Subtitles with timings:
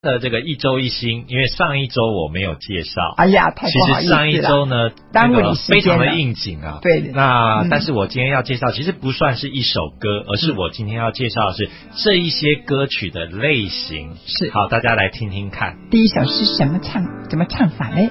[0.00, 6.78] 的这个一周一星，因为上一周我没有介绍，哎呀，太其不好意思实上一周呢，耽误你时间非常的了应景啊。
[6.80, 14.14] 对那、嗯但是我今天要介绍，其实不算是一首歌，而是我今天要介绍的是这一些歌曲的类型。
[14.24, 15.76] 是好，大家来听听看。
[15.90, 17.02] 第一首是什么唱？
[17.28, 18.08] 怎么唱法嘞？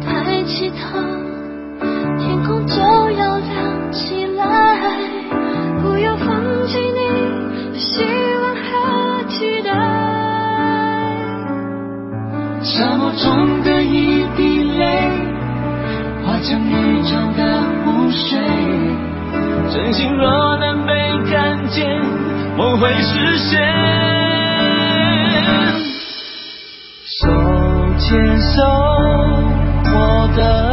[0.00, 1.17] 抬起头，
[19.78, 20.92] 真心若能被
[21.30, 21.86] 看见，
[22.56, 23.60] 梦会实现。
[27.06, 27.28] 手
[27.96, 28.60] 牵手，
[29.94, 30.67] 我的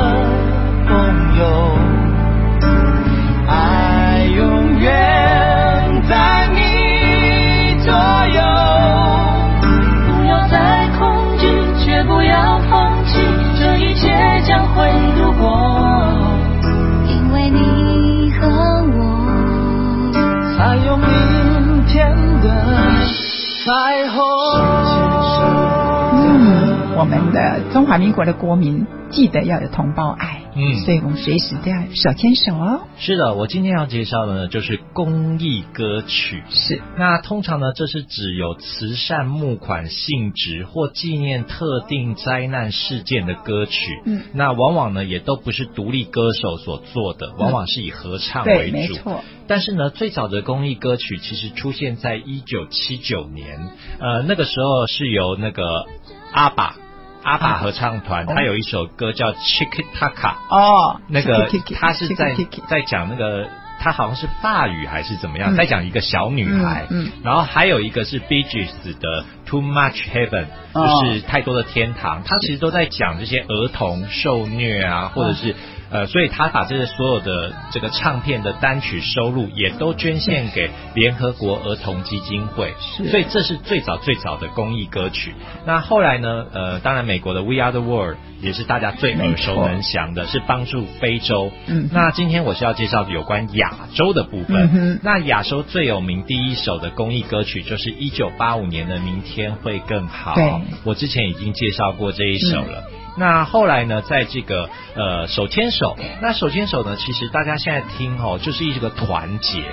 [27.06, 32.82] 我们的中华民国的国民记得要有同胞爱，嗯所以我们随时都要手牵手哦。
[32.98, 36.42] 是的，我今天要介绍的呢，就是公益歌曲。
[36.50, 44.02] 是，那通常呢，这是指有慈善募款性质或纪念特定灾难事件的歌曲。
[44.06, 48.74] 嗯，那往往呢，也都不是独立歌手所做的，往往是以合唱，为主。
[48.74, 55.86] 没错，但是呢，最早的公益歌曲其实出现在一九七九年，呃，那个时候是由那个
[56.32, 56.78] 阿爸
[57.26, 58.34] 阿爸合唱团，哦。
[58.34, 62.36] 他有一首歌叫《Chiki Taka》，哦，那个他是在
[62.68, 63.48] 在讲那个。
[63.78, 65.56] 他好像是法语还是怎么样，嗯。
[65.58, 67.12] 在讲一个小女孩，嗯嗯。
[67.24, 71.02] 然后还有一个是 Bee Gees 的 Too Much Heaven，、哦。
[71.04, 75.56] 就是太多的天堂，他其实都在讲这些儿童受虐啊，或者是、
[75.90, 83.10] 呃，所以他把这些所有的这个唱片的单曲收入也都捐献给联合国儿童基金会，是。
[83.10, 85.34] 所以这是最早最早的公益歌曲。
[85.66, 91.52] 那后来呢，呃，当然美国的 We Are the World 也是大家最耳熟能详的，是帮助非洲。
[91.68, 91.90] 嗯。
[91.92, 94.70] 那今天我是要介绍有关亚洲的部分。
[94.74, 100.36] 嗯那亚洲最有名第一首的公益歌曲就是一九八五年的《明天会更好》。
[100.84, 102.84] 我之前已经介绍过这一首了。
[103.18, 109.64] 那后来呢，在这个呃手牵手，那手牵手呢，其实大家现在听哦，就是一个团结。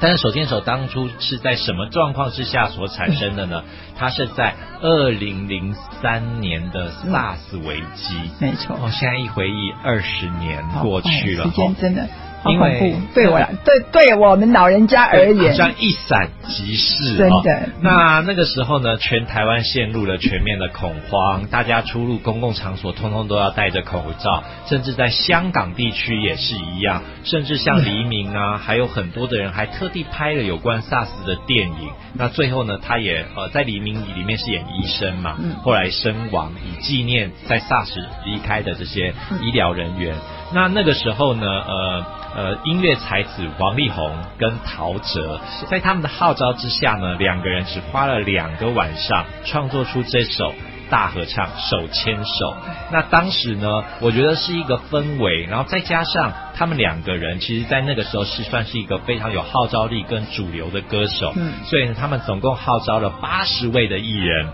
[0.00, 3.64] 但是手牵手当初是在什么状况之下所产生的呢？
[3.96, 8.14] 它是在二零零三年的 SARS 危机。
[8.40, 8.76] 没错。
[8.76, 12.08] 哦，现在一回忆，二十年过去了，快时间哦真的好
[12.46, 13.78] 因为对我，对。
[13.90, 17.42] 对我们老人家而言，像一闪即逝，真哦。
[17.42, 31.90] 的那那个时候呢，全台湾陷入了全面的恐慌，大家出入公共场所，通通都要戴着口罩，甚至在香港地区也是一样，甚至像黎明啊， 还有很多的人还特地拍了有关 SARS 的电影。
[32.14, 35.54] 那最后呢，他也呃在黎明里面是演医生嘛，嗯。
[35.62, 37.94] 后来身亡，以纪念在 SARS
[38.24, 39.12] 离开的这些
[39.42, 40.14] 医疗人员。
[40.52, 42.04] 那那个时候呢，呃
[42.36, 50.52] 呃，音乐才子王力宏跟陶喆，在他们的号召之下呢，两个人只花了两个晚上创作出这首。
[50.90, 52.56] 大合唱手牵手，
[52.90, 61.52] 那当时呢，我觉得是一个氛围，然后再加上他们两个人，其实在那个时候是算是一个非常有号召力跟主流的歌手，嗯。
[61.66, 64.48] 所以呢，他们总共号召了八十位的艺人，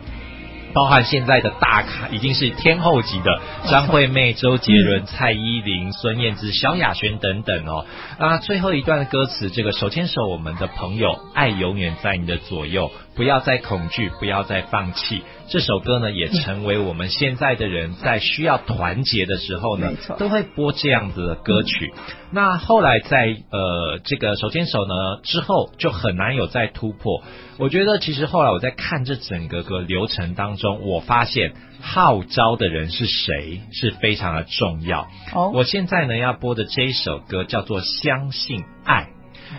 [0.74, 3.40] 包含现在的大咖，已经是天后级的
[3.70, 7.86] 张惠妹、周杰伦、蔡依林、孙燕姿、萧亚轩等等哦。
[8.18, 15.22] 那，最后一段的歌词，这个手牵手，我们的朋友，爱永远在你的左右，不要再恐惧，不要再放弃。
[15.48, 21.92] 这首歌呢，也成为我们现在的人在需要团结的时候呢，都会播这样子的歌曲。
[22.32, 27.22] 那后来在呃这个手牵手呢之后，就很难有再突破。
[27.58, 35.06] 我觉得其实后来我在看这整个个流程当中，我发现号召的人是谁是非常的重要。
[35.34, 39.10] 哦，我现在呢要播的这一首歌叫做《相信爱》。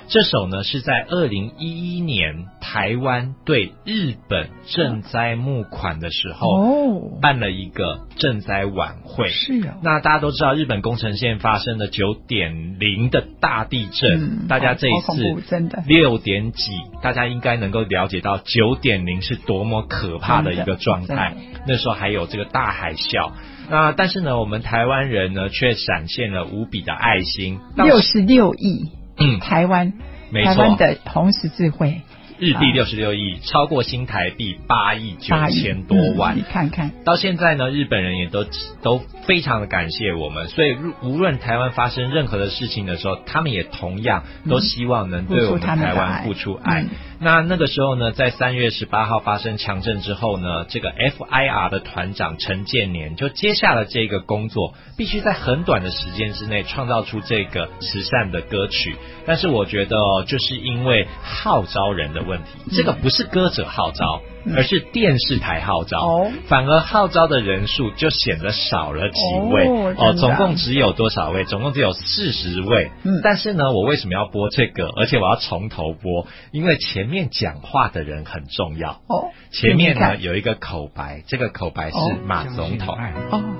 [0.08, 9.30] 这首呢是在二零一一年台湾对日本赈灾募款的时候，哦，办了一个赈灾晚会。
[9.30, 16.72] 是哦，那大家都知道，日本宫城县发生了九点零的大地震，嗯大家这一次真的六点几，
[17.02, 21.36] 大家应该能够了解到九点零是多么可怕的一个状态。
[21.68, 23.32] 那时候还有这个大海啸。
[23.68, 27.60] 那但是呢，我们台湾人呢却展现了无比的爱心。
[27.76, 29.94] 到六十六亿，嗯，台湾
[30.32, 32.02] 台湾的红十字会
[32.38, 36.42] 日币六十六亿，超过新台币八亿九千多万嗯你。
[36.44, 38.46] 看看，到现在呢，日本人也都
[38.82, 46.82] 都非常的感谢我们，所以无论台湾发生任何的事情的时候，他们也同样都希望能对我们台湾付出爱。
[46.82, 58.98] 嗯那那个时候呢，在三月十八号发生强震之后呢，这个 FIR 的团长陈建年就接下了这个工作，必须在很短的时间之内创造出这个慈善的歌曲。
[59.26, 64.22] 但是我觉得哦，就是因为号召人的问题，这个不是歌者号召。
[64.28, 69.20] 嗯而是电视台号召，哦反而号召的人数就显得少了几
[69.50, 69.68] 位
[69.98, 71.46] 哦总共只有多少位？
[71.46, 72.92] 总共只有四十位。
[73.02, 74.86] 嗯但是呢，我为什么要播这个？
[74.98, 79.02] 而且我要从头播，因为前面讲话的人很重要。
[79.08, 82.96] 哦，前面呢有一个口白，这个口白是哦马总统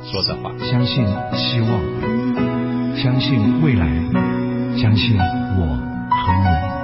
[0.04, 0.52] 说的话。
[0.60, 1.04] 相信
[1.34, 3.88] 希望，相信未来，
[4.80, 5.66] 相信我
[6.12, 6.75] 和你。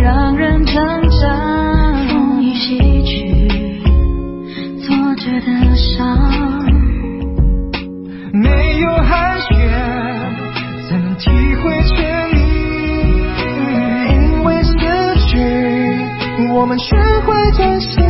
[0.00, 0.74] 让人成
[1.10, 2.06] 长。
[2.08, 3.48] 风雨洗去
[4.80, 6.18] 挫折的伤。
[8.32, 9.54] 没有寒雪
[10.88, 11.96] 才能体会全
[12.30, 12.38] 意，
[14.12, 14.72] 因为失
[15.28, 15.32] 去，
[16.52, 18.00] 我们学会珍惜。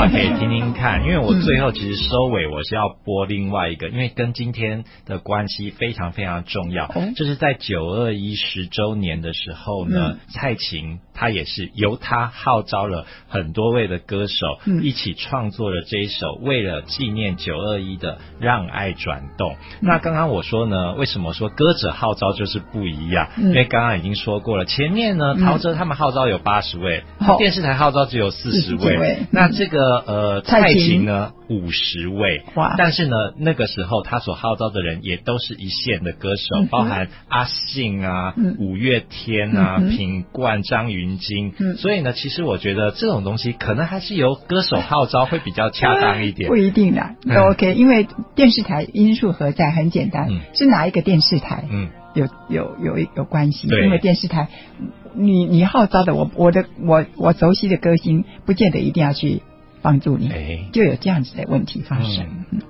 [0.00, 1.02] 话，可以听听看。
[1.02, 6.86] 因为我最后其实收尾我是要播另外一个，因为跟今天的关系非常非常重要。
[6.86, 7.12] 哦。
[7.14, 14.82] 就是在九二一十周年的时候呢，蔡琴她也是由她号召了很多位的歌手嗯。
[14.82, 19.52] 一起创作了这一首为了纪念九二一的《让爱转动》。
[19.82, 23.28] 那刚刚我说呢，为什么说歌者号召就是不一样？
[23.36, 23.50] 嗯。
[23.50, 25.44] 因为刚刚已经说过了，前面呢，嗯。
[25.44, 29.26] 陶喆他们号召有八十位，哦电视台号召只有四十40位。
[29.30, 32.74] 那这个呃蔡蔡琴琴呢五十位，哇。
[32.78, 38.56] 但是呢那个时候他所号召的人也都是一线的歌手，嗯包含阿信啊、嗯。
[38.58, 41.76] 五月天啊、嗯品冠、张云京，嗯。
[41.76, 46.48] 所以呢，其实我觉得这种东西可能还是由歌手号召会比较恰当一点。
[46.50, 46.60] 不。
[46.60, 47.34] 一定啦，嗯。
[47.34, 49.70] 都 OK，因为电视台因素何在？
[49.70, 50.40] 很简单，嗯。
[50.52, 51.64] 是哪一个电视台？
[51.70, 54.48] 嗯，有有有有关系，因为电视台，
[55.14, 59.42] 你你号召的我我的我我熟悉的歌星，不见得一定要去
[59.82, 62.44] 帮助你，哎，就有这样子的问题发生。
[62.52, 62.60] 嗯